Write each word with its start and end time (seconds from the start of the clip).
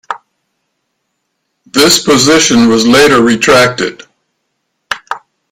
This 1.67 2.03
position 2.03 2.69
was 2.69 2.87
later 2.87 3.21
retracted. 3.21 4.01